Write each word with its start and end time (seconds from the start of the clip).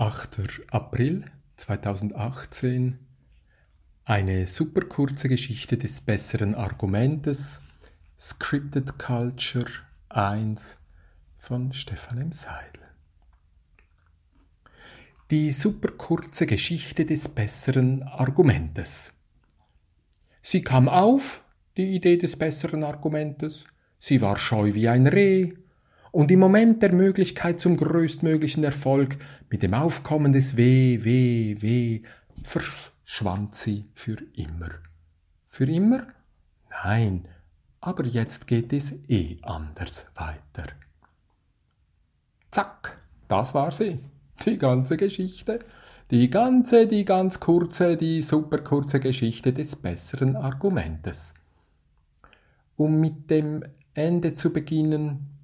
8. 0.00 0.62
April 0.70 1.24
2018 1.56 3.00
Eine 4.04 4.46
super 4.46 4.82
kurze 4.82 5.28
Geschichte 5.28 5.76
des 5.76 6.02
besseren 6.02 6.54
Argumentes. 6.54 7.60
Scripted 8.16 8.96
Culture 9.00 9.66
1 10.10 10.78
von 11.36 11.72
Stefan 11.72 12.18
M. 12.18 12.30
Seidel. 12.30 12.80
Die 15.32 15.50
super 15.50 15.90
kurze 15.90 16.46
Geschichte 16.46 17.04
des 17.04 17.28
besseren 17.28 18.04
Argumentes. 18.04 19.12
Sie 20.42 20.62
kam 20.62 20.88
auf, 20.88 21.42
die 21.76 21.96
Idee 21.96 22.18
des 22.18 22.36
besseren 22.36 22.84
Argumentes, 22.84 23.64
sie 23.98 24.20
war 24.20 24.38
scheu 24.38 24.74
wie 24.74 24.88
ein 24.88 25.08
Reh, 25.08 25.54
und 26.18 26.32
im 26.32 26.40
Moment 26.40 26.82
der 26.82 26.92
Möglichkeit 26.92 27.60
zum 27.60 27.76
größtmöglichen 27.76 28.64
Erfolg, 28.64 29.18
mit 29.50 29.62
dem 29.62 29.72
Aufkommen 29.72 30.32
des 30.32 30.56
Weh, 30.56 31.04
Weh, 31.04 31.54
Weh, 31.60 32.02
verschwand 32.42 33.54
sie 33.54 33.84
für 33.94 34.16
immer. 34.34 34.70
Für 35.48 35.66
immer? 35.66 36.08
Nein, 36.82 37.28
aber 37.78 38.04
jetzt 38.04 38.48
geht 38.48 38.72
es 38.72 38.94
eh 39.06 39.38
anders 39.42 40.06
weiter. 40.16 40.72
Zack, 42.50 43.00
das 43.28 43.54
war 43.54 43.70
sie. 43.70 44.00
Die 44.44 44.58
ganze 44.58 44.96
Geschichte. 44.96 45.60
Die 46.10 46.30
ganze, 46.30 46.88
die 46.88 47.04
ganz 47.04 47.38
kurze, 47.38 47.96
die 47.96 48.22
super 48.22 48.58
kurze 48.58 48.98
Geschichte 48.98 49.52
des 49.52 49.76
besseren 49.76 50.34
Argumentes. 50.34 51.32
Um 52.74 52.98
mit 52.98 53.30
dem 53.30 53.62
Ende 53.94 54.34
zu 54.34 54.52
beginnen, 54.52 55.37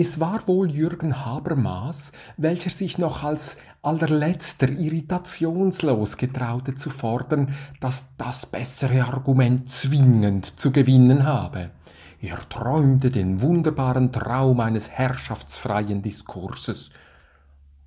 es 0.00 0.20
war 0.20 0.46
wohl 0.46 0.70
Jürgen 0.70 1.24
Habermas, 1.26 2.12
welcher 2.36 2.70
sich 2.70 2.98
noch 2.98 3.24
als 3.24 3.56
allerletzter 3.82 4.68
irritationslos 4.68 6.16
getraute 6.16 6.76
zu 6.76 6.88
fordern, 6.88 7.52
dass 7.80 8.04
das 8.16 8.46
bessere 8.46 9.02
Argument 9.02 9.68
zwingend 9.68 10.60
zu 10.60 10.70
gewinnen 10.70 11.26
habe. 11.26 11.72
Er 12.20 12.38
träumte 12.48 13.10
den 13.10 13.42
wunderbaren 13.42 14.12
Traum 14.12 14.60
eines 14.60 14.88
herrschaftsfreien 14.88 16.00
Diskurses. 16.00 16.90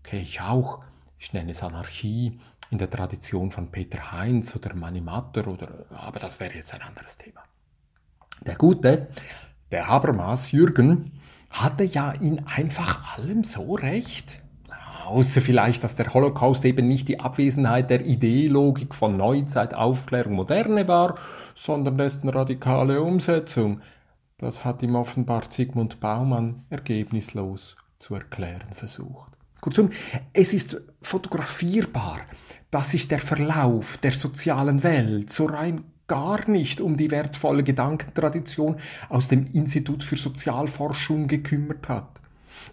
Okay, 0.03 0.19
ich 0.19 0.41
auch. 0.41 0.83
Ich 1.17 1.31
nenne 1.31 1.51
es 1.51 1.63
Anarchie 1.63 2.41
in 2.71 2.77
der 2.77 2.89
Tradition 2.89 3.51
von 3.51 3.71
Peter 3.71 4.11
Heinz 4.11 4.53
oder 4.53 4.75
Manimatter 4.75 5.47
oder, 5.47 5.85
aber 5.91 6.19
das 6.19 6.41
wäre 6.41 6.55
jetzt 6.55 6.73
ein 6.73 6.81
anderes 6.81 7.15
Thema. 7.15 7.39
Der 8.41 8.55
Gute, 8.55 9.07
der 9.71 9.87
Habermas, 9.87 10.51
Jürgen, 10.51 11.13
hatte 11.51 11.83
ja 11.83 12.11
in 12.11 12.47
einfach 12.47 13.17
allem 13.17 13.43
so 13.43 13.75
recht. 13.75 14.41
Außer 15.05 15.41
vielleicht, 15.41 15.83
dass 15.83 15.95
der 15.95 16.13
Holocaust 16.13 16.63
eben 16.63 16.87
nicht 16.87 17.07
die 17.09 17.19
Abwesenheit 17.19 17.89
der 17.89 18.05
Ideologik 18.05 18.95
von 18.95 19.17
Neuzeit, 19.17 19.73
Aufklärung, 19.73 20.33
Moderne 20.33 20.87
war, 20.87 21.17
sondern 21.53 21.97
dessen 21.97 22.29
radikale 22.29 23.01
Umsetzung. 23.01 23.81
Das 24.37 24.63
hat 24.63 24.81
ihm 24.81 24.95
offenbar 24.95 25.49
Zygmunt 25.49 25.99
Baumann 25.99 26.63
ergebnislos 26.69 27.75
zu 27.99 28.15
erklären 28.15 28.73
versucht. 28.73 29.31
Kurzum, 29.59 29.89
es 30.33 30.53
ist 30.53 30.81
fotografierbar, 31.01 32.21
dass 32.71 32.91
sich 32.91 33.07
der 33.07 33.19
Verlauf 33.19 33.97
der 33.97 34.13
sozialen 34.13 34.81
Welt 34.81 35.31
so 35.31 35.45
rein 35.45 35.83
gar 36.11 36.49
nicht 36.49 36.81
um 36.81 36.97
die 36.97 37.09
wertvolle 37.09 37.63
Gedankentradition 37.63 38.75
aus 39.07 39.29
dem 39.29 39.47
Institut 39.53 40.03
für 40.03 40.17
Sozialforschung 40.17 41.29
gekümmert 41.29 41.87
hat. 41.87 42.19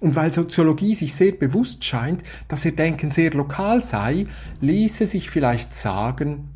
Und 0.00 0.16
weil 0.16 0.32
Soziologie 0.32 0.96
sich 0.96 1.14
sehr 1.14 1.30
bewusst 1.30 1.84
scheint, 1.84 2.24
dass 2.48 2.64
ihr 2.64 2.74
Denken 2.74 3.12
sehr 3.12 3.30
lokal 3.30 3.84
sei, 3.84 4.26
ließe 4.60 5.06
sich 5.06 5.30
vielleicht 5.30 5.72
sagen, 5.72 6.48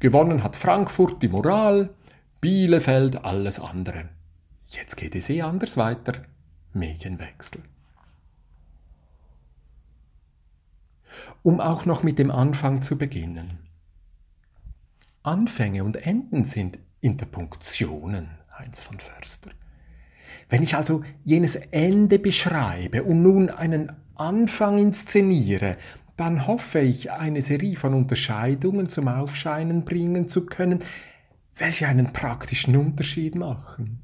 gewonnen 0.00 0.44
hat 0.44 0.54
Frankfurt 0.56 1.22
die 1.22 1.28
Moral, 1.28 1.88
Bielefeld 2.42 3.24
alles 3.24 3.58
andere. 3.58 4.10
Jetzt 4.68 4.98
geht 4.98 5.14
es 5.14 5.30
eh 5.30 5.40
anders 5.40 5.78
weiter. 5.78 6.12
Medienwechsel. 6.74 7.62
Um 11.42 11.58
auch 11.58 11.86
noch 11.86 12.02
mit 12.02 12.18
dem 12.18 12.30
Anfang 12.30 12.82
zu 12.82 12.98
beginnen. 12.98 13.67
Anfänge 15.28 15.84
und 15.84 15.96
Enden 15.96 16.46
sind 16.46 16.78
Interpunktionen, 17.02 18.30
Heinz 18.58 18.80
von 18.80 18.98
Förster. 18.98 19.50
Wenn 20.48 20.62
ich 20.62 20.74
also 20.74 21.02
jenes 21.22 21.56
Ende 21.56 22.18
beschreibe 22.18 23.02
und 23.02 23.22
nun 23.22 23.50
einen 23.50 23.92
Anfang 24.14 24.78
inszeniere, 24.78 25.76
dann 26.16 26.46
hoffe 26.46 26.78
ich, 26.78 27.12
eine 27.12 27.42
Serie 27.42 27.76
von 27.76 27.92
Unterscheidungen 27.92 28.88
zum 28.88 29.06
Aufscheinen 29.06 29.84
bringen 29.84 30.28
zu 30.28 30.46
können, 30.46 30.82
welche 31.56 31.88
einen 31.88 32.14
praktischen 32.14 32.74
Unterschied 32.74 33.34
machen. 33.34 34.00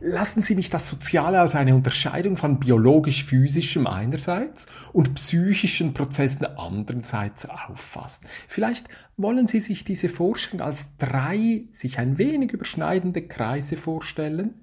Lassen 0.00 0.42
Sie 0.42 0.54
mich 0.54 0.70
das 0.70 0.88
Soziale 0.88 1.40
als 1.40 1.54
eine 1.54 1.74
Unterscheidung 1.74 2.36
von 2.36 2.60
biologisch-physischem 2.60 3.86
einerseits 3.86 4.66
und 4.92 5.14
psychischen 5.14 5.94
Prozessen 5.94 6.46
andererseits 6.46 7.48
auffassen. 7.48 8.26
Vielleicht 8.48 8.88
wollen 9.16 9.46
Sie 9.46 9.60
sich 9.60 9.84
diese 9.84 10.08
Forschung 10.08 10.60
als 10.60 10.96
drei 10.98 11.64
sich 11.72 11.98
ein 11.98 12.18
wenig 12.18 12.52
überschneidende 12.52 13.22
Kreise 13.22 13.76
vorstellen? 13.76 14.54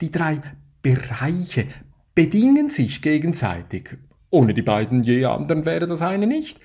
Die 0.00 0.10
drei 0.10 0.40
Bereiche 0.82 1.66
bedingen 2.14 2.70
sich 2.70 3.02
gegenseitig. 3.02 3.96
Ohne 4.30 4.54
die 4.54 4.62
beiden 4.62 5.02
je 5.02 5.24
anderen 5.24 5.64
wäre 5.64 5.86
das 5.86 6.02
eine 6.02 6.26
nicht. 6.26 6.60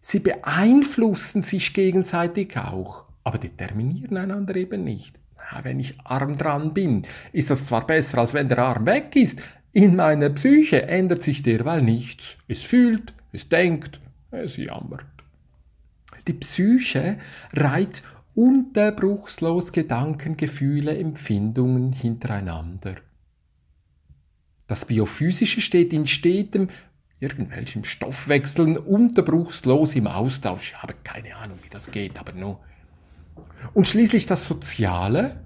Sie 0.00 0.20
beeinflussen 0.20 1.42
sich 1.42 1.74
gegenseitig 1.74 2.56
auch, 2.56 3.04
aber 3.22 3.38
determinieren 3.38 4.16
einander 4.16 4.56
eben 4.56 4.82
nicht 4.82 5.21
wenn 5.62 5.80
ich 5.80 5.98
arm 6.04 6.36
dran 6.36 6.74
bin, 6.74 7.04
ist 7.32 7.50
das 7.50 7.66
zwar 7.66 7.86
besser, 7.86 8.18
als 8.18 8.34
wenn 8.34 8.48
der 8.48 8.58
Arm 8.58 8.86
weg 8.86 9.14
ist. 9.16 9.40
In 9.72 9.96
meiner 9.96 10.30
Psyche 10.30 10.82
ändert 10.82 11.22
sich 11.22 11.42
derweil 11.42 11.82
nichts. 11.82 12.36
Es 12.48 12.62
fühlt, 12.62 13.14
es 13.32 13.48
denkt, 13.48 14.00
es 14.30 14.56
jammert. 14.56 15.06
Die 16.28 16.34
Psyche 16.34 17.18
reiht 17.52 18.02
unterbruchslos 18.34 19.72
Gedanken, 19.72 20.36
Gefühle, 20.36 20.96
Empfindungen 20.96 21.92
hintereinander. 21.92 22.96
Das 24.66 24.84
Biophysische 24.84 25.60
steht 25.60 25.92
in 25.92 26.06
stetem 26.06 26.68
irgendwelchem 27.20 27.84
Stoffwechseln 27.84 28.76
unterbruchslos 28.76 29.94
im 29.94 30.06
Austausch. 30.06 30.72
Ich 30.72 30.82
habe 30.82 30.94
keine 31.04 31.36
Ahnung, 31.36 31.58
wie 31.62 31.68
das 31.68 31.90
geht, 31.90 32.18
aber 32.18 32.32
nur 32.32 32.60
und 33.74 33.88
schließlich 33.88 34.26
das 34.26 34.46
Soziale? 34.46 35.44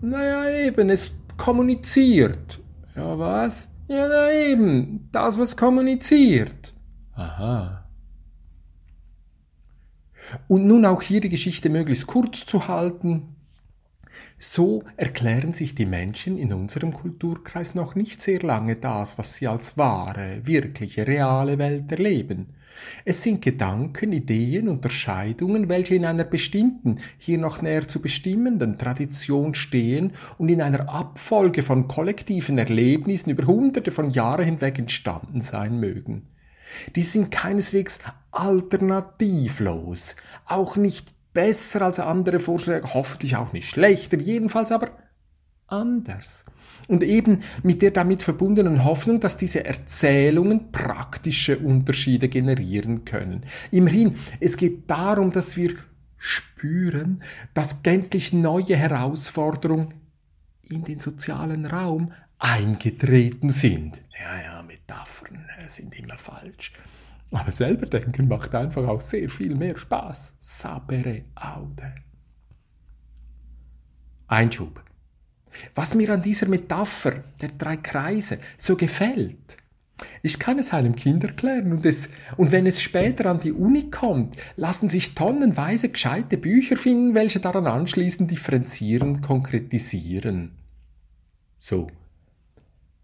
Naja, 0.00 0.48
eben, 0.66 0.90
es 0.90 1.12
kommuniziert. 1.36 2.60
Ja, 2.94 3.18
was? 3.18 3.68
Ja, 3.88 4.08
na 4.08 4.32
eben, 4.32 5.08
das, 5.12 5.38
was 5.38 5.56
kommuniziert. 5.56 6.74
Aha. 7.14 7.88
Und 10.48 10.66
nun 10.66 10.84
auch 10.84 11.02
hier 11.02 11.20
die 11.20 11.28
Geschichte 11.28 11.68
möglichst 11.68 12.06
kurz 12.06 12.46
zu 12.46 12.66
halten. 12.66 13.36
So 14.38 14.82
erklären 14.96 15.52
sich 15.52 15.74
die 15.74 15.86
Menschen 15.86 16.36
in 16.36 16.52
unserem 16.52 16.92
Kulturkreis 16.92 17.74
noch 17.74 17.94
nicht 17.94 18.20
sehr 18.20 18.40
lange 18.42 18.76
das, 18.76 19.18
was 19.18 19.36
sie 19.36 19.46
als 19.46 19.78
wahre, 19.78 20.40
wirkliche, 20.44 21.06
reale 21.06 21.58
Welt 21.58 21.90
erleben. 21.90 22.54
Es 23.04 23.22
sind 23.22 23.42
Gedanken, 23.42 24.12
Ideen, 24.12 24.68
Unterscheidungen, 24.68 25.68
welche 25.68 25.94
in 25.94 26.04
einer 26.04 26.24
bestimmten, 26.24 26.98
hier 27.18 27.38
noch 27.38 27.62
näher 27.62 27.88
zu 27.88 28.00
bestimmenden 28.00 28.78
Tradition 28.78 29.54
stehen 29.54 30.12
und 30.38 30.48
in 30.48 30.62
einer 30.62 30.88
Abfolge 30.88 31.62
von 31.62 31.88
kollektiven 31.88 32.58
Erlebnissen 32.58 33.30
über 33.30 33.46
hunderte 33.46 33.92
von 33.92 34.10
Jahren 34.10 34.44
hinweg 34.44 34.78
entstanden 34.78 35.40
sein 35.40 35.78
mögen. 35.80 36.28
Die 36.94 37.02
sind 37.02 37.30
keineswegs 37.30 37.98
alternativlos, 38.30 40.16
auch 40.46 40.76
nicht 40.76 41.12
besser 41.32 41.82
als 41.82 41.98
andere 41.98 42.40
Vorschläge, 42.40 42.94
hoffentlich 42.94 43.36
auch 43.36 43.52
nicht 43.52 43.68
schlechter, 43.68 44.18
jedenfalls 44.18 44.72
aber 44.72 44.90
anders 45.66 46.44
und 46.88 47.02
eben 47.02 47.40
mit 47.62 47.82
der 47.82 47.90
damit 47.90 48.22
verbundenen 48.22 48.84
Hoffnung, 48.84 49.20
dass 49.20 49.36
diese 49.36 49.64
Erzählungen 49.64 50.72
praktische 50.72 51.58
Unterschiede 51.58 52.28
generieren 52.28 53.04
können. 53.04 53.42
Immerhin, 53.70 54.16
es 54.40 54.56
geht 54.56 54.88
darum, 54.90 55.32
dass 55.32 55.56
wir 55.56 55.74
spüren, 56.16 57.22
dass 57.54 57.82
gänzlich 57.82 58.32
neue 58.32 58.76
Herausforderungen 58.76 59.94
in 60.62 60.84
den 60.84 60.98
sozialen 60.98 61.66
Raum 61.66 62.12
eingetreten 62.38 63.50
sind. 63.50 64.02
Ja, 64.18 64.42
ja, 64.42 64.62
Metaphern 64.62 65.46
äh, 65.58 65.68
sind 65.68 65.98
immer 65.98 66.16
falsch. 66.16 66.72
Aber 67.30 67.50
selber 67.50 67.86
denken 67.86 68.28
macht 68.28 68.54
einfach 68.54 68.86
auch 68.86 69.00
sehr 69.00 69.28
viel 69.28 69.54
mehr 69.54 69.76
Spaß. 69.76 70.34
Sapere 70.38 71.24
aude. 71.34 71.94
Einschub. 74.28 74.82
Was 75.74 75.94
mir 75.94 76.10
an 76.10 76.22
dieser 76.22 76.48
Metapher 76.48 77.24
der 77.40 77.50
drei 77.58 77.76
Kreise 77.76 78.38
so 78.56 78.76
gefällt, 78.76 79.56
Ich 80.22 80.38
kann 80.38 80.58
es 80.58 80.72
einem 80.72 80.94
Kind 80.94 81.24
erklären 81.24 81.72
und, 81.72 81.86
es, 81.86 82.10
und 82.36 82.52
wenn 82.52 82.66
es 82.66 82.82
später 82.82 83.26
an 83.26 83.40
die 83.40 83.52
Uni 83.52 83.90
kommt, 83.90 84.36
lassen 84.56 84.88
sich 84.90 85.14
tonnenweise 85.14 85.88
gescheite 85.88 86.36
Bücher 86.36 86.76
finden, 86.76 87.14
welche 87.14 87.40
daran 87.40 87.66
anschließend 87.66 88.30
differenzieren, 88.30 89.22
konkretisieren. 89.22 90.52
So, 91.58 91.86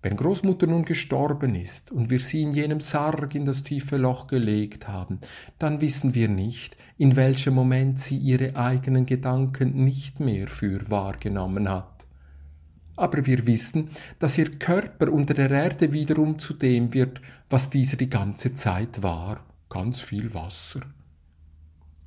wenn 0.03 0.17
Großmutter 0.17 0.67
nun 0.67 0.85
gestorben 0.85 1.55
ist 1.55 1.93
und 1.93 2.11
wir 2.11 2.21
sie 2.21 2.43
in 2.43 2.53
jenem 2.53 2.81
Sarg 2.81 3.35
in 3.37 3.45
das 3.45 3.63
tiefe 3.63 3.97
Loch 3.97 4.27
gelegt 4.27 4.89
haben, 4.89 5.21
dann 5.59 5.81
wissen 5.81 6.15
wir 6.15 6.29
nicht, 6.29 6.77
in 6.99 7.17
welchem 7.17 7.55
Moment 7.55 8.01
sie 8.01 8.19
ihre 8.19 8.57
eigenen 8.57 9.07
Gedanken 9.07 9.85
nicht 9.85 10.21
mehr 10.21 10.49
für 10.49 10.91
wahrgenommen 10.91 11.69
hat. 11.69 11.92
Aber 13.03 13.27
wir 13.27 13.49
wissen, 13.49 13.91
dass 14.21 14.39
ihr 14.39 14.61
Körper 14.61 15.11
unter 15.13 15.35
der 15.35 15.51
Erde 15.51 15.93
wiederum 15.93 16.39
zu 16.39 16.55
dem 16.55 16.95
wird, 16.95 17.21
was 17.51 17.69
dieser 17.69 17.97
die 17.97 18.09
ganze 18.09 18.55
Zeit 18.55 19.03
war, 19.03 19.45
ganz 19.69 19.99
viel 19.99 20.33
Wasser. 20.35 20.83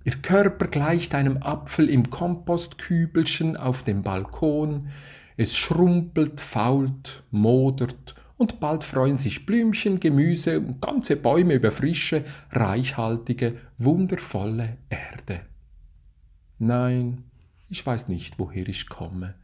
Ihr 0.05 0.15
Körper 0.21 0.67
gleicht 0.67 1.13
einem 1.13 1.43
Apfel 1.43 1.89
im 1.89 2.09
Kompostkübelchen 2.09 3.57
auf 3.57 3.83
dem 3.83 4.03
Balkon, 4.03 4.87
es 5.35 5.57
schrumpelt, 5.57 6.39
fault, 6.39 7.23
modert 7.29 8.15
und 8.37 8.61
bald 8.61 8.85
freuen 8.85 9.17
sich 9.17 9.45
Blümchen, 9.45 9.99
Gemüse 9.99 10.61
und 10.61 10.81
ganze 10.81 11.17
Bäume 11.17 11.55
über 11.55 11.71
frische, 11.71 12.23
reichhaltige, 12.51 13.57
wundervolle 13.77 14.77
Erde. 14.87 15.41
Nein, 16.57 17.25
ich 17.67 17.85
weiß 17.85 18.07
nicht, 18.07 18.39
woher 18.39 18.69
ich 18.69 18.87
komme. 18.87 19.35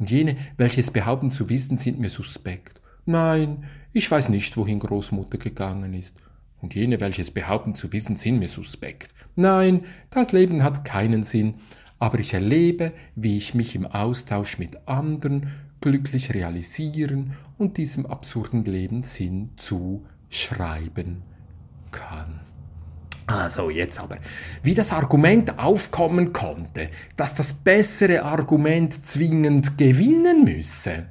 Und 0.00 0.10
jene, 0.10 0.36
welche 0.56 0.80
es 0.80 0.90
behaupten 0.90 1.30
zu 1.30 1.48
wissen, 1.50 1.76
sind 1.76 2.00
mir 2.00 2.08
suspekt. 2.08 2.80
Nein, 3.04 3.64
ich 3.92 4.10
weiß 4.10 4.30
nicht, 4.30 4.56
wohin 4.56 4.80
Großmutter 4.80 5.36
gegangen 5.36 5.92
ist. 5.94 6.16
Und 6.62 6.74
jene, 6.74 7.00
welche 7.00 7.22
es 7.22 7.30
behaupten 7.30 7.74
zu 7.74 7.92
wissen, 7.92 8.16
sind 8.16 8.38
mir 8.38 8.48
suspekt. 8.48 9.14
Nein, 9.36 9.82
das 10.10 10.32
Leben 10.32 10.62
hat 10.62 10.84
keinen 10.84 11.22
Sinn, 11.22 11.54
aber 11.98 12.18
ich 12.18 12.32
erlebe, 12.32 12.92
wie 13.14 13.36
ich 13.36 13.54
mich 13.54 13.74
im 13.74 13.86
Austausch 13.86 14.58
mit 14.58 14.88
anderen 14.88 15.52
glücklich 15.82 16.32
realisieren 16.32 17.34
und 17.58 17.76
diesem 17.76 18.06
absurden 18.06 18.64
Leben 18.64 19.02
Sinn 19.02 19.50
zuschreiben 19.56 21.22
kann. 21.90 22.40
Also 23.30 23.70
jetzt 23.70 24.00
aber, 24.00 24.18
wie 24.64 24.74
das 24.74 24.92
Argument 24.92 25.58
aufkommen 25.58 26.32
konnte, 26.32 26.90
dass 27.16 27.34
das 27.34 27.52
bessere 27.52 28.24
Argument 28.24 29.06
zwingend 29.06 29.78
gewinnen 29.78 30.42
müsse. 30.44 31.06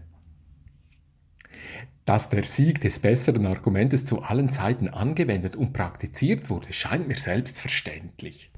Dass 2.03 2.27
der 2.27 2.43
Sieg 2.43 2.81
des 2.81 2.99
besseren 2.99 3.45
Argumentes 3.45 4.05
zu 4.05 4.21
allen 4.21 4.49
Zeiten 4.49 4.89
angewendet 4.89 5.55
und 5.55 5.71
praktiziert 5.71 6.49
wurde, 6.49 6.73
scheint 6.73 7.07
mir 7.07 7.17
selbstverständlich. 7.17 8.51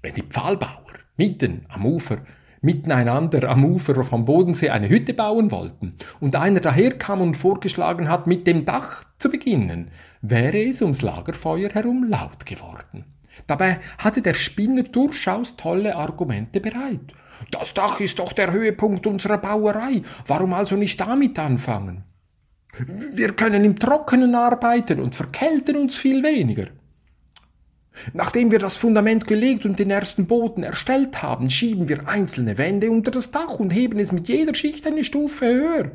Wenn 0.00 0.14
die 0.14 0.22
Pfahlbauer 0.22 0.94
mitten 1.16 1.66
am 1.68 1.84
Ufer, 1.84 2.18
miteinander 2.60 3.48
am 3.48 3.64
Ufer 3.64 4.02
vom 4.04 4.24
Bodensee 4.24 4.70
eine 4.70 4.88
Hütte 4.88 5.14
bauen 5.14 5.50
wollten 5.50 5.94
und 6.20 6.36
einer 6.36 6.60
daherkam 6.60 7.20
und 7.20 7.36
vorgeschlagen 7.36 8.08
hat, 8.08 8.26
mit 8.26 8.46
dem 8.46 8.64
Dach 8.64 9.04
zu 9.18 9.30
beginnen, 9.30 9.90
wäre 10.22 10.62
es 10.62 10.82
ums 10.82 11.02
Lagerfeuer 11.02 11.70
herum 11.70 12.04
laut 12.08 12.44
geworden. 12.46 13.04
Dabei 13.46 13.78
hatte 13.98 14.22
der 14.22 14.34
Spinner 14.34 14.82
durchaus 14.82 15.56
tolle 15.56 15.96
Argumente 15.96 16.60
bereit. 16.60 17.14
Das 17.50 17.72
Dach 17.72 18.00
ist 18.00 18.18
doch 18.18 18.32
der 18.32 18.52
Höhepunkt 18.52 19.06
unserer 19.06 19.38
Bauerei. 19.38 20.02
Warum 20.26 20.52
also 20.52 20.76
nicht 20.76 21.00
damit 21.00 21.38
anfangen? 21.38 22.04
Wir 23.12 23.32
können 23.32 23.64
im 23.64 23.78
Trockenen 23.78 24.34
arbeiten 24.34 25.00
und 25.00 25.16
verkälten 25.16 25.76
uns 25.76 25.96
viel 25.96 26.22
weniger. 26.22 26.66
Nachdem 28.12 28.50
wir 28.50 28.58
das 28.58 28.76
Fundament 28.76 29.26
gelegt 29.26 29.66
und 29.66 29.78
den 29.78 29.90
ersten 29.90 30.26
Boden 30.26 30.62
erstellt 30.62 31.22
haben, 31.22 31.50
schieben 31.50 31.88
wir 31.88 32.08
einzelne 32.08 32.56
Wände 32.56 32.90
unter 32.90 33.10
das 33.10 33.30
Dach 33.30 33.58
und 33.58 33.70
heben 33.70 33.98
es 33.98 34.12
mit 34.12 34.28
jeder 34.28 34.54
Schicht 34.54 34.86
eine 34.86 35.04
Stufe 35.04 35.46
höher. 35.46 35.90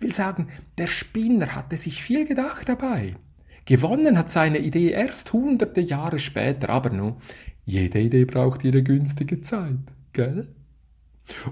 Will 0.00 0.12
sagen, 0.12 0.48
der 0.76 0.86
Spinner 0.86 1.54
hatte 1.54 1.76
sich 1.76 2.02
viel 2.02 2.26
gedacht 2.26 2.68
dabei. 2.68 3.16
Gewonnen 3.64 4.16
hat 4.18 4.30
seine 4.30 4.58
Idee 4.58 4.90
erst 4.90 5.32
hunderte 5.32 5.80
Jahre 5.80 6.18
später, 6.18 6.70
aber 6.70 6.90
nun, 6.90 7.16
jede 7.64 8.00
Idee 8.00 8.24
braucht 8.24 8.64
ihre 8.64 8.82
günstige 8.82 9.42
Zeit, 9.42 9.76
gell? 10.12 10.48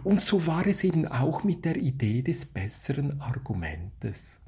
Und 0.05 0.23
so 0.23 0.47
war 0.47 0.67
es 0.67 0.83
eben 0.85 1.07
auch 1.07 1.45
mit 1.45 1.65
der 1.65 1.77
Idee 1.77 2.23
des 2.23 2.47
besseren 2.47 3.21
Argumentes. 3.21 4.41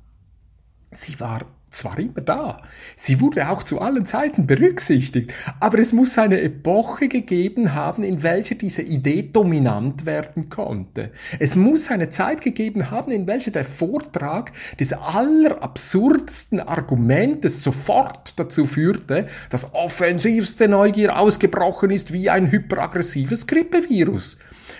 Sie 0.90 1.20
war 1.20 1.42
zwar 1.70 1.98
immer 1.98 2.22
da, 2.22 2.62
sie 2.96 3.20
wurde 3.20 3.50
auch 3.50 3.62
zu 3.62 3.80
allen 3.80 4.06
Zeiten 4.06 4.46
berücksichtigt, 4.46 5.34
aber 5.60 5.78
es 5.78 5.92
muss 5.92 6.16
eine 6.16 6.40
Epoche 6.40 7.08
gegeben 7.08 7.74
haben, 7.74 8.04
in 8.04 8.22
welcher 8.22 8.54
diese 8.54 8.82
Idee 8.82 9.30
dominant 9.30 10.06
werden 10.06 10.48
konnte. 10.48 11.10
Es 11.38 11.56
muss 11.56 11.90
eine 11.90 12.08
Zeit 12.08 12.40
gegeben 12.40 12.90
haben, 12.90 13.12
in 13.12 13.26
welcher 13.26 13.50
der 13.50 13.66
Vortrag 13.66 14.52
des 14.80 14.94
allerabsurdesten 14.94 16.60
Argumentes 16.60 17.62
sofort 17.62 18.38
dazu 18.38 18.64
führte, 18.64 19.26
dass 19.50 19.74
offensivste 19.74 20.68
Neugier 20.68 21.18
ausgebrochen 21.18 21.90
ist 21.90 22.12
wie 22.12 22.30
ein 22.30 22.50
hyperaggressives 22.50 23.46
Grippevirus. 23.46 24.38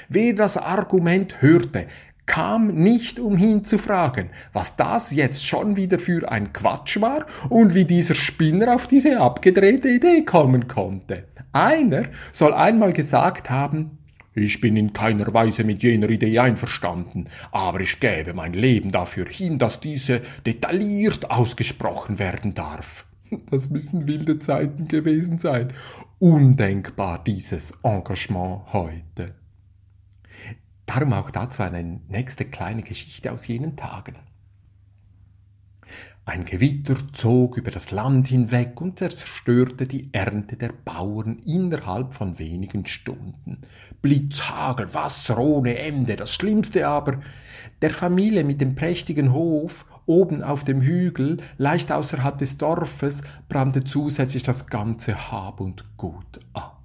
Wer 0.08 0.32
das 0.32 0.56
Argument 0.56 1.43
hörte, 1.43 1.87
kam 2.29 2.69
nicht 2.69 3.19
umhin 3.19 3.65
zu 3.65 3.79
fragen, 3.79 4.29
was 4.53 4.77
das 4.77 5.11
jetzt 5.11 5.45
schon 5.45 5.75
wieder 5.75 5.99
für 5.99 6.31
ein 6.31 6.53
Quatsch 6.53 7.01
war 7.01 7.27
und 7.49 7.75
wie 7.75 7.87
dieser 7.87 8.15
Spinner 8.15 8.75
auf 8.75 8.87
diese 8.87 9.19
abgedrehte 9.19 9.89
Idee 9.89 10.25
kommen 10.25 10.69
konnte. 10.69 11.25
Einer 11.53 12.05
soll 12.33 12.53
einmal 12.53 12.93
gesagt 12.93 13.51
haben, 13.51 13.99
ich 14.35 14.61
bin 14.61 14.77
in 14.77 14.93
keiner 14.93 15.33
Weise 15.35 15.65
mit 15.65 15.83
jener 15.83 16.11
Idee 16.11 16.39
einverstanden, 16.39 17.29
aber 17.51 17.81
ich 17.81 17.99
gäbe 17.99 18.35
mein 18.35 18.53
Leben 18.53 18.93
dafür 18.93 19.27
hin, 19.27 19.59
dass 19.59 19.81
diese 19.81 20.21
detailliert 20.47 21.31
ausgesprochen 21.31 22.21
werden 22.21 22.55
darf. 22.55 23.07
Das 23.51 23.69
müssen 23.69 24.09
wilde 24.09 24.39
Zeiten 24.39 24.89
gewesen 24.89 25.39
sein. 25.39 25.73
Undenkbar 26.19 27.23
dieses 27.23 27.73
Engagement 27.83 28.73
heute. 28.73 29.35
Darum 30.88 31.12
auch 31.12 31.31
dazu 31.31 31.62
eine 31.62 32.00
nächste 32.08 32.46
kleine 32.46 32.82
Geschichte 32.82 33.31
aus 33.31 33.46
jenen 33.46 33.76
Tagen. 33.76 34.17
Ein 36.25 36.46
Gewitter 36.46 36.96
zog 37.12 37.58
über 37.58 37.70
das 37.70 37.91
Land 37.91 38.29
hinweg 38.29 38.81
und 38.81 38.98
zerstörte 38.98 39.86
die 39.86 40.08
Ernte 40.13 40.56
der 40.56 40.72
Bauern 40.72 41.41
innerhalb 41.44 42.15
von 42.15 42.39
wenigen 42.39 42.86
Stunden. 42.86 43.58
Blitz, 44.01 44.48
Hagel, 44.48 44.93
Wasser 44.94 45.39
ohne 45.39 45.79
Ende, 45.79 46.17
das 46.17 46.32
Schlimmste 46.32 46.89
aber, 46.89 47.20
der 47.82 47.91
Familie 47.91 48.44
mit 48.44 48.63
dem 48.63 48.74
prächtigen 48.74 49.34
Hof 49.34 49.84
oben 50.06 50.43
auf 50.43 50.65
dem 50.65 50.81
Hügel, 50.81 51.43
leicht 51.58 51.93
außerhalb 51.93 52.39
des 52.39 52.56
Dorfes, 52.56 53.22
brannte 53.51 53.84
zusätzlich 53.84 54.43
das 54.43 54.67
ganze 54.67 55.31
Hab 55.31 55.60
und 55.60 55.84
Gut 55.98 56.41
ab. 56.55 56.78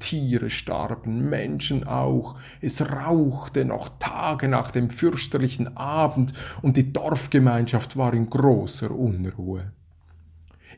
Tiere 0.00 0.50
starben, 0.50 1.30
Menschen 1.30 1.86
auch. 1.86 2.34
Es 2.60 2.82
rauchte 2.82 3.64
noch 3.64 3.90
Tage 4.00 4.48
nach 4.48 4.72
dem 4.72 4.90
fürchterlichen 4.90 5.76
Abend 5.76 6.32
und 6.62 6.76
die 6.76 6.92
Dorfgemeinschaft 6.92 7.96
war 7.96 8.12
in 8.12 8.28
großer 8.28 8.90
Unruhe. 8.90 9.72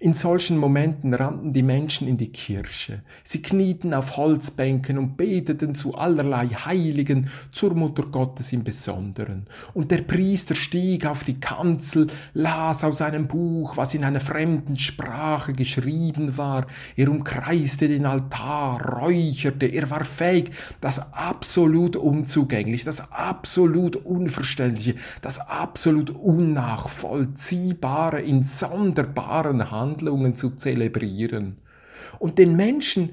In 0.00 0.14
solchen 0.14 0.56
Momenten 0.56 1.12
rannten 1.14 1.52
die 1.52 1.62
Menschen 1.62 2.08
in 2.08 2.16
die 2.16 2.32
Kirche. 2.32 3.02
Sie 3.22 3.42
knieten 3.42 3.94
auf 3.94 4.16
Holzbänken 4.16 4.98
und 4.98 5.16
beteten 5.16 5.74
zu 5.74 5.94
allerlei 5.94 6.48
Heiligen, 6.48 7.28
zur 7.52 7.74
Mutter 7.74 8.04
Gottes 8.04 8.52
im 8.52 8.64
Besonderen. 8.64 9.46
Und 9.74 9.90
der 9.90 9.98
Priester 9.98 10.54
stieg 10.54 11.04
auf 11.06 11.24
die 11.24 11.38
Kanzel, 11.38 12.06
las 12.32 12.84
aus 12.84 13.02
einem 13.02 13.28
Buch, 13.28 13.76
was 13.76 13.94
in 13.94 14.04
einer 14.04 14.20
fremden 14.20 14.78
Sprache 14.78 15.52
geschrieben 15.52 16.38
war. 16.38 16.66
Er 16.96 17.10
umkreiste 17.10 17.86
den 17.86 18.06
Altar, 18.06 18.96
räucherte. 18.96 19.66
Er 19.66 19.90
war 19.90 20.04
fähig, 20.04 20.52
das 20.80 21.12
absolut 21.12 21.96
unzugängliche, 21.96 22.86
das 22.86 23.12
absolut 23.12 23.96
unverständliche, 23.96 24.94
das 25.20 25.38
absolut 25.38 26.08
unnachvollziehbare 26.10 28.22
in 28.22 28.42
sonderbaren 28.42 29.70
Handlungen 29.70 29.81
Handlungen 29.82 30.34
zu 30.36 30.50
zelebrieren. 30.50 31.58
Und 32.18 32.38
den 32.38 32.56
Menschen 32.56 33.10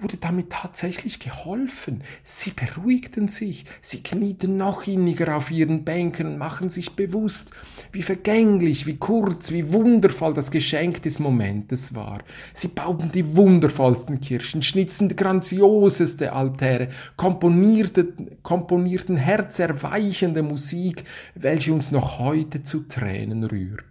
wurde 0.00 0.16
damit 0.16 0.50
tatsächlich 0.50 1.18
geholfen. 1.18 2.02
Sie 2.22 2.52
beruhigten 2.52 3.28
sich, 3.28 3.64
sie 3.82 4.02
knieten 4.02 4.56
noch 4.56 4.86
inniger 4.86 5.36
auf 5.36 5.50
ihren 5.50 5.84
Bänken 5.84 6.26
und 6.26 6.38
machen 6.38 6.68
sich 6.68 6.94
bewusst, 6.94 7.50
wie 7.90 8.02
vergänglich, 8.02 8.86
wie 8.86 8.96
kurz, 8.96 9.50
wie 9.50 9.72
wundervoll 9.72 10.34
das 10.34 10.50
Geschenk 10.50 11.02
des 11.02 11.18
Momentes 11.18 11.94
war. 11.94 12.22
Sie 12.54 12.68
bauten 12.68 13.10
die 13.10 13.36
wundervollsten 13.36 14.20
Kirchen, 14.20 14.62
schnitzten 14.62 15.08
die 15.08 15.16
grandioseste 15.16 16.32
Altäre, 16.32 16.88
komponierten, 17.16 18.38
komponierten 18.42 19.16
herzerweichende 19.16 20.42
Musik, 20.42 21.04
welche 21.34 21.72
uns 21.72 21.90
noch 21.90 22.18
heute 22.20 22.62
zu 22.62 22.80
Tränen 22.80 23.44
rührt. 23.44 23.87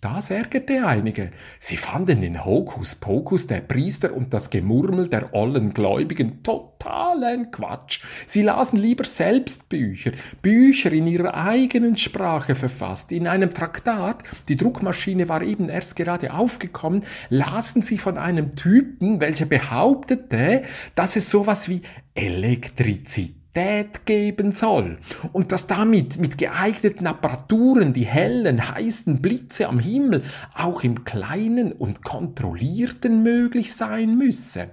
Das 0.00 0.30
ärgerte 0.30 0.86
einige. 0.86 1.30
Sie 1.58 1.76
fanden 1.76 2.22
den 2.22 2.42
Hokuspokus 2.42 3.46
der 3.46 3.60
Priester 3.60 4.14
und 4.14 4.32
das 4.32 4.48
Gemurmel 4.48 5.08
der 5.08 5.34
ollen 5.34 5.74
Gläubigen 5.74 6.42
totalen 6.42 7.50
Quatsch. 7.50 8.00
Sie 8.26 8.40
lasen 8.40 8.78
lieber 8.78 9.04
selbst 9.04 9.68
Bücher, 9.68 10.12
Bücher 10.40 10.90
in 10.90 11.06
ihrer 11.06 11.34
eigenen 11.34 11.98
Sprache 11.98 12.54
verfasst. 12.54 13.12
In 13.12 13.26
einem 13.26 13.52
Traktat, 13.52 14.22
die 14.48 14.56
Druckmaschine 14.56 15.28
war 15.28 15.42
eben 15.42 15.68
erst 15.68 15.96
gerade 15.96 16.32
aufgekommen, 16.32 17.04
lasen 17.28 17.82
sie 17.82 17.98
von 17.98 18.16
einem 18.16 18.56
Typen, 18.56 19.20
welcher 19.20 19.44
behauptete, 19.44 20.62
dass 20.94 21.16
es 21.16 21.28
sowas 21.28 21.68
wie 21.68 21.82
Elektrizität 22.14 23.39
Qualität 23.52 24.06
geben 24.06 24.52
soll 24.52 24.98
und 25.32 25.52
dass 25.52 25.66
damit 25.66 26.18
mit 26.18 26.38
geeigneten 26.38 27.06
Apparaturen 27.06 27.92
die 27.92 28.06
hellen, 28.06 28.74
heißen 28.74 29.20
Blitze 29.20 29.68
am 29.68 29.78
Himmel 29.78 30.22
auch 30.54 30.82
im 30.82 31.04
Kleinen 31.04 31.72
und 31.72 32.04
Kontrollierten 32.04 33.22
möglich 33.22 33.74
sein 33.74 34.16
müsse. 34.16 34.70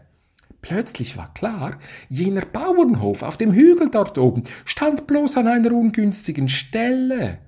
Plötzlich 0.61 1.17
war 1.17 1.33
klar, 1.33 1.77
jener 2.09 2.41
Bauernhof 2.41 3.23
auf 3.23 3.37
dem 3.37 3.53
Hügel 3.53 3.89
dort 3.89 4.17
oben 4.17 4.43
stand 4.65 5.07
bloß 5.07 5.37
an 5.37 5.47
einer 5.47 5.71
ungünstigen 5.71 6.49
Stelle. 6.49 7.39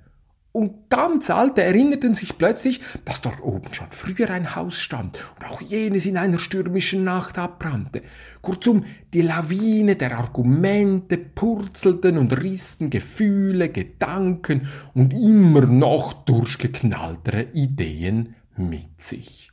Und 0.52 0.90
ganz 0.90 1.30
Alte 1.30 1.62
erinnerten 1.62 2.16
sich 2.16 2.38
plötzlich, 2.38 2.82
dass 3.06 3.22
dort 3.22 3.42
oben 3.42 3.72
schon 3.74 3.92
früher 3.92 4.32
ein 4.32 4.56
Haus 4.56 4.80
stand 4.80 5.20
und 5.38 5.46
auch 5.46 5.62
jenes 5.62 6.08
in 6.08 6.18
einer 6.18 6.40
stürmischen 6.40 7.04
Nacht 7.04 7.38
abbrannte. 7.38 8.02
Kurzum, 8.42 8.84
die 9.14 9.22
Lawine 9.22 9.96
der 9.96 10.18
Argumente 10.18 11.18
purzelten 11.18 12.18
und 12.18 12.36
rissen 12.42 12.90
Gefühle, 12.90 13.70
Gedanken 13.70 14.68
und 14.96 15.14
immer 15.14 15.68
noch 15.68 16.14
durchgeknalltere 16.14 17.50
Ideen 17.54 18.36
mit 18.58 19.02
sich. 19.02 19.52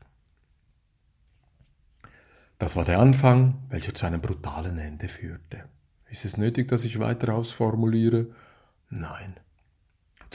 Das 2.59 2.75
war 2.75 2.87
der 2.87 3.01
Anfang, 3.01 3.59
welcher 3.69 3.95
zu 3.95 4.07
einem 4.07 4.23
brutalen 4.23 4.79
Ende 4.79 5.09
führte. 5.09 5.65
Ist 6.09 6.25
es 6.25 6.39
nötig, 6.39 6.69
dass 6.69 6.85
ich 6.85 6.99
weiter 6.99 7.35
ausformuliere? 7.35 8.29
Nein. 8.89 9.35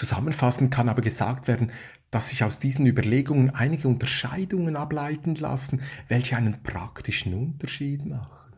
Zusammenfassend 0.01 0.71
kann 0.71 0.89
aber 0.89 1.03
gesagt 1.03 1.47
werden, 1.47 1.71
dass 2.09 2.29
sich 2.29 2.43
aus 2.43 2.57
diesen 2.57 2.87
Überlegungen 2.87 3.51
einige 3.51 3.87
Unterscheidungen 3.87 4.75
ableiten 4.75 5.35
lassen, 5.35 5.79
welche 6.07 6.35
einen 6.35 6.63
praktischen 6.63 7.35
Unterschied 7.35 8.07
machen. 8.07 8.55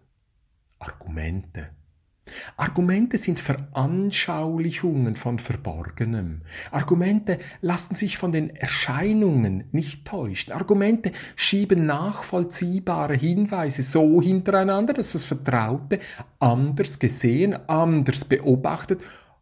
Argumente. 0.80 1.72
Argumente 2.56 3.18
sind 3.18 3.42
Veranschaulichungen 3.42 5.18
von 5.18 5.38
Verborgenem. 5.38 6.44
Argumente 6.72 7.40
lassen 7.60 7.96
sich 7.96 8.18
von 8.18 8.32
den 8.32 8.56
Erscheinungen 8.56 9.66
nicht 9.74 10.06
täuschen. 10.06 10.54
Argumente 10.54 11.12
schieben 11.36 11.86
nachvollziehbare 11.86 13.16
Hinweise 13.16 13.84
so 13.84 14.22
hintereinander, 14.22 14.94
dass 14.94 15.12
das 15.12 15.26
Vertraute 15.26 16.00
anders 16.40 17.00
gesehen, 17.00 17.54
anders 17.68 18.24
beobachtet 18.24 19.02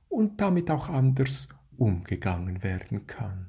und 0.09 0.41
damit 0.41 0.71
auch 0.71 0.89
anders 0.89 1.47
umgegangen 1.81 2.61
werden 2.61 3.07
kann. 3.07 3.47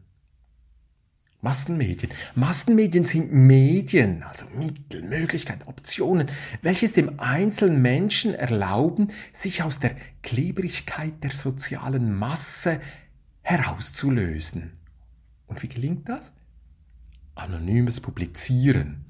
Massenmedien. 1.42 2.10
Massenmedien 2.34 3.04
sind 3.04 3.32
Medien, 3.32 4.22
also 4.22 4.46
Mittel, 4.56 5.02
Möglichkeiten, 5.02 5.68
Optionen, 5.68 6.30
welche 6.62 6.86
es 6.86 6.94
dem 6.94 7.20
einzelnen 7.20 7.82
Menschen 7.82 8.32
erlauben, 8.32 9.08
sich 9.32 9.62
aus 9.62 9.80
der 9.80 9.96
Klebrigkeit 10.22 11.22
der 11.22 11.32
sozialen 11.32 12.16
Masse 12.16 12.80
herauszulösen. 13.42 14.72
Und 15.48 15.62
wie 15.62 15.68
gelingt 15.68 16.08
das? 16.08 16.32
Anonymes 17.34 18.00
Publizieren. 18.00 19.04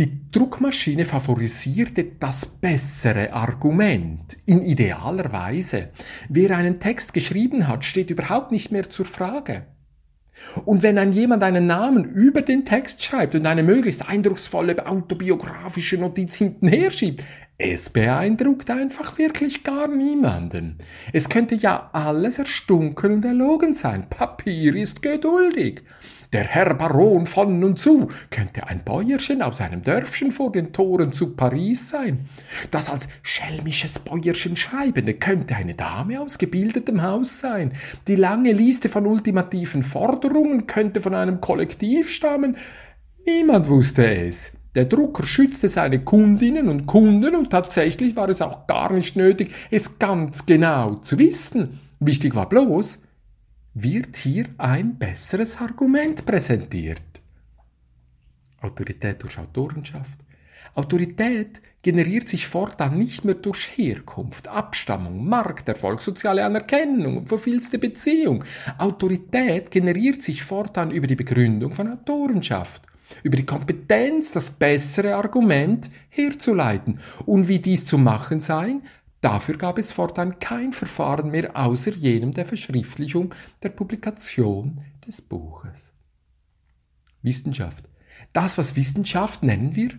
Die 0.00 0.30
Druckmaschine 0.32 1.04
favorisierte 1.04 2.02
das 2.18 2.46
bessere 2.46 3.34
Argument 3.34 4.38
in 4.46 4.62
idealer 4.62 5.30
Weise. 5.30 5.90
Wer 6.30 6.56
einen 6.56 6.80
Text 6.80 7.12
geschrieben 7.12 7.68
hat, 7.68 7.84
steht 7.84 8.08
überhaupt 8.08 8.50
nicht 8.50 8.72
mehr 8.72 8.88
zur 8.88 9.04
Frage. 9.04 9.66
Und 10.64 10.82
wenn 10.82 10.96
ein 10.96 11.12
jemand 11.12 11.42
einen 11.42 11.66
Namen 11.66 12.04
über 12.04 12.40
den 12.40 12.64
Text 12.64 13.02
schreibt 13.02 13.34
und 13.34 13.44
eine 13.44 13.62
möglichst 13.62 14.08
eindrucksvolle 14.08 14.86
autobiografische 14.86 15.98
Notiz 15.98 16.34
hintenher 16.34 16.90
schiebt, 16.90 17.22
es 17.58 17.90
beeindruckt 17.90 18.70
einfach 18.70 19.18
wirklich 19.18 19.64
gar 19.64 19.86
niemanden. 19.86 20.78
Es 21.12 21.28
könnte 21.28 21.56
ja 21.56 21.90
alles 21.92 22.38
erstunken 22.38 23.12
und 23.12 23.24
erlogen 23.26 23.74
sein. 23.74 24.08
Papier 24.08 24.74
ist 24.76 25.02
geduldig. 25.02 25.82
Der 26.32 26.44
Herr 26.44 26.74
Baron 26.74 27.26
von 27.26 27.64
und 27.64 27.78
zu 27.80 28.06
könnte 28.30 28.68
ein 28.68 28.84
Bäuerchen 28.84 29.42
aus 29.42 29.60
einem 29.60 29.82
Dörfchen 29.82 30.30
vor 30.30 30.52
den 30.52 30.72
Toren 30.72 31.12
zu 31.12 31.34
Paris 31.34 31.88
sein. 31.88 32.26
Das 32.70 32.88
als 32.88 33.08
schelmisches 33.24 33.98
Bäuerchen 33.98 34.56
Schreibende 34.56 35.14
könnte 35.14 35.56
eine 35.56 35.74
Dame 35.74 36.20
aus 36.20 36.38
gebildetem 36.38 37.02
Haus 37.02 37.40
sein. 37.40 37.72
Die 38.06 38.14
lange 38.14 38.52
Liste 38.52 38.88
von 38.88 39.06
ultimativen 39.06 39.82
Forderungen 39.82 40.68
könnte 40.68 41.00
von 41.00 41.14
einem 41.14 41.40
Kollektiv 41.40 42.10
stammen. 42.10 42.56
Niemand 43.26 43.68
wusste 43.68 44.08
es. 44.08 44.52
Der 44.76 44.84
Drucker 44.84 45.26
schützte 45.26 45.68
seine 45.68 46.04
Kundinnen 46.04 46.68
und 46.68 46.86
Kunden 46.86 47.34
und 47.34 47.50
tatsächlich 47.50 48.14
war 48.14 48.28
es 48.28 48.40
auch 48.40 48.68
gar 48.68 48.92
nicht 48.92 49.16
nötig, 49.16 49.50
es 49.72 49.98
ganz 49.98 50.46
genau 50.46 50.94
zu 50.96 51.18
wissen. 51.18 51.80
Wichtig 51.98 52.36
war 52.36 52.48
bloß, 52.48 53.00
wird 53.82 54.16
hier 54.16 54.46
ein 54.58 54.96
besseres 54.98 55.58
Argument 55.58 56.24
präsentiert. 56.26 57.02
Autorität 58.60 59.22
durch 59.22 59.38
Autorenschaft. 59.38 60.18
Autorität 60.74 61.60
generiert 61.82 62.28
sich 62.28 62.46
fortan 62.46 62.98
nicht 62.98 63.24
mehr 63.24 63.34
durch 63.34 63.76
Herkunft, 63.76 64.48
Abstammung, 64.48 65.26
Markterfolg, 65.26 66.02
soziale 66.02 66.44
Anerkennung 66.44 67.18
und 67.18 67.28
verfilzte 67.28 67.78
Beziehung. 67.78 68.44
Autorität 68.78 69.70
generiert 69.70 70.22
sich 70.22 70.42
fortan 70.42 70.90
über 70.90 71.06
die 71.06 71.16
Begründung 71.16 71.72
von 71.72 71.88
Autorenschaft, 71.88 72.82
über 73.22 73.36
die 73.36 73.46
Kompetenz, 73.46 74.30
das 74.32 74.50
bessere 74.50 75.16
Argument 75.16 75.90
herzuleiten. 76.10 77.00
Und 77.24 77.48
wie 77.48 77.58
dies 77.58 77.86
zu 77.86 77.98
machen 77.98 78.40
sei, 78.40 78.76
Dafür 79.20 79.58
gab 79.58 79.76
es 79.76 79.92
fortan 79.92 80.38
kein 80.38 80.72
Verfahren 80.72 81.30
mehr 81.30 81.54
außer 81.54 81.92
jenem 81.92 82.32
der 82.32 82.46
Verschriftlichung 82.46 83.34
der 83.62 83.68
Publikation 83.68 84.82
des 85.06 85.20
Buches. 85.20 85.92
Wissenschaft. 87.22 87.84
Das, 88.32 88.56
was 88.56 88.76
Wissenschaft 88.76 89.42
nennen 89.42 89.76
wir 89.76 89.90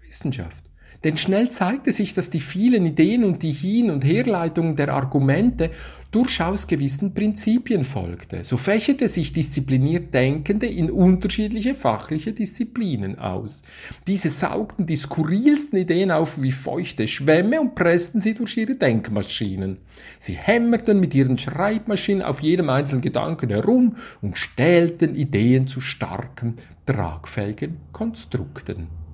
Wissenschaft. 0.00 0.67
Denn 1.04 1.16
schnell 1.16 1.48
zeigte 1.50 1.92
sich, 1.92 2.12
dass 2.14 2.30
die 2.30 2.40
vielen 2.40 2.84
Ideen 2.84 3.22
und 3.24 3.42
die 3.42 3.52
Hin- 3.52 3.90
und 3.90 4.04
Herleitungen 4.04 4.74
der 4.74 4.92
Argumente 4.92 5.70
durchaus 6.10 6.66
gewissen 6.66 7.14
Prinzipien 7.14 7.84
folgte. 7.84 8.42
So 8.42 8.56
fächerte 8.56 9.08
sich 9.08 9.32
diszipliniert 9.32 10.12
Denkende 10.12 10.66
in 10.66 10.90
unterschiedliche 10.90 11.74
fachliche 11.74 12.32
Disziplinen 12.32 13.18
aus. 13.18 13.62
Diese 14.06 14.30
saugten 14.30 14.86
die 14.86 14.96
skurrilsten 14.96 15.78
Ideen 15.78 16.10
auf 16.10 16.40
wie 16.42 16.52
feuchte 16.52 17.06
Schwämme 17.06 17.60
und 17.60 17.74
pressten 17.74 18.20
sie 18.20 18.34
durch 18.34 18.56
ihre 18.56 18.74
Denkmaschinen. 18.74 19.76
Sie 20.18 20.32
hämmerten 20.32 20.98
mit 20.98 21.14
ihren 21.14 21.38
Schreibmaschinen 21.38 22.22
auf 22.22 22.40
jedem 22.40 22.70
einzelnen 22.70 23.02
Gedanken 23.02 23.50
herum 23.50 23.96
und 24.20 24.36
stählten 24.36 25.14
Ideen 25.14 25.68
zu 25.68 25.80
starken, 25.80 26.54
tragfähigen 26.86 27.76
Konstrukten. 27.92 29.07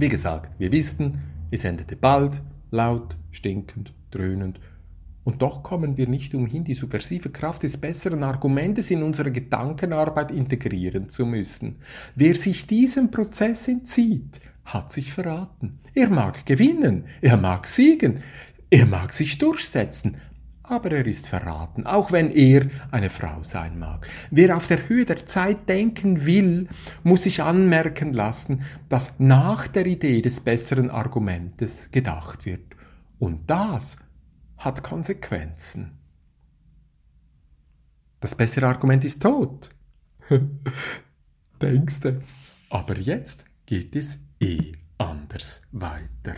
Wie 0.00 0.08
gesagt, 0.08 0.60
wir 0.60 0.70
wissen, 0.70 1.18
es 1.50 1.64
endete 1.64 1.96
bald, 1.96 2.40
laut, 2.70 3.16
stinkend, 3.32 3.92
dröhnend. 4.12 4.60
Und 5.24 5.42
doch 5.42 5.64
kommen 5.64 5.96
wir 5.96 6.06
nicht 6.06 6.36
umhin, 6.36 6.62
die 6.62 6.74
subversive 6.74 7.30
Kraft 7.30 7.64
des 7.64 7.78
besseren 7.78 8.22
Argumentes 8.22 8.92
in 8.92 9.02
unsere 9.02 9.32
Gedankenarbeit 9.32 10.30
integrieren 10.30 11.08
zu 11.08 11.26
müssen. 11.26 11.80
Wer 12.14 12.36
sich 12.36 12.68
diesem 12.68 13.10
Prozess 13.10 13.66
entzieht, 13.66 14.40
hat 14.64 14.92
sich 14.92 15.12
verraten. 15.12 15.80
Er 15.94 16.10
mag 16.10 16.46
gewinnen, 16.46 17.06
er 17.20 17.36
mag 17.36 17.66
siegen, 17.66 18.20
er 18.70 18.86
mag 18.86 19.12
sich 19.12 19.36
durchsetzen, 19.38 20.16
aber 20.68 20.92
er 20.92 21.06
ist 21.06 21.26
verraten, 21.26 21.86
auch 21.86 22.12
wenn 22.12 22.30
er 22.30 22.68
eine 22.90 23.10
Frau 23.10 23.42
sein 23.42 23.78
mag. 23.78 24.08
Wer 24.30 24.56
auf 24.56 24.68
der 24.68 24.88
Höhe 24.88 25.04
der 25.04 25.26
Zeit 25.26 25.68
denken 25.68 26.26
will, 26.26 26.68
muss 27.02 27.24
sich 27.24 27.42
anmerken 27.42 28.12
lassen, 28.12 28.62
dass 28.88 29.18
nach 29.18 29.66
der 29.66 29.86
Idee 29.86 30.22
des 30.22 30.40
besseren 30.40 30.90
Argumentes 30.90 31.90
gedacht 31.90 32.46
wird. 32.46 32.74
Und 33.18 33.48
das 33.50 33.96
hat 34.56 34.82
Konsequenzen. 34.82 35.98
Das 38.20 38.34
bessere 38.34 38.66
Argument 38.66 39.04
ist 39.04 39.22
tot. 39.22 39.70
Denkste. 41.62 42.22
Aber 42.70 42.96
jetzt 42.98 43.44
geht 43.66 43.96
es 43.96 44.18
eh 44.40 44.72
anders 44.98 45.62
weiter. 45.72 46.34